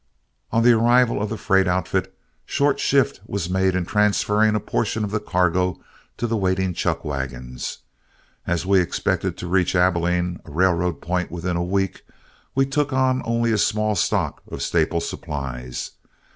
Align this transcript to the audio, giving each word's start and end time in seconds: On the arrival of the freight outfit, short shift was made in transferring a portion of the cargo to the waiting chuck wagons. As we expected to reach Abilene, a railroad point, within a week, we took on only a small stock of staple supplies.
On 0.51 0.63
the 0.63 0.71
arrival 0.71 1.21
of 1.21 1.29
the 1.29 1.37
freight 1.37 1.67
outfit, 1.67 2.17
short 2.43 2.79
shift 2.79 3.19
was 3.27 3.51
made 3.51 3.75
in 3.75 3.85
transferring 3.85 4.55
a 4.55 4.59
portion 4.59 5.03
of 5.03 5.11
the 5.11 5.19
cargo 5.19 5.79
to 6.17 6.25
the 6.25 6.35
waiting 6.35 6.73
chuck 6.73 7.05
wagons. 7.05 7.77
As 8.47 8.65
we 8.65 8.79
expected 8.79 9.37
to 9.37 9.47
reach 9.47 9.75
Abilene, 9.75 10.39
a 10.43 10.49
railroad 10.49 11.01
point, 11.01 11.29
within 11.29 11.55
a 11.55 11.63
week, 11.63 12.01
we 12.55 12.65
took 12.65 12.91
on 12.91 13.21
only 13.25 13.51
a 13.51 13.59
small 13.59 13.93
stock 13.93 14.41
of 14.47 14.63
staple 14.63 15.01
supplies. 15.01 15.91